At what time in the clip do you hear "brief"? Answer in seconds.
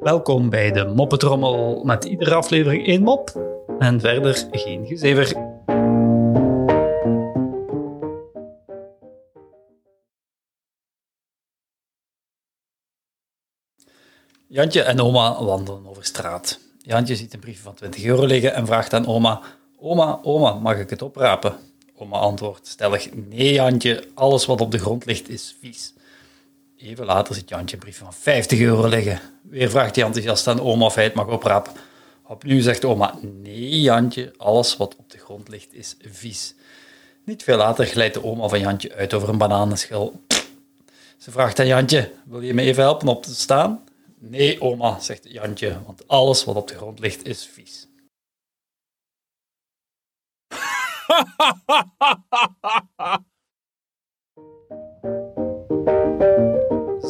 17.40-17.62, 27.82-27.98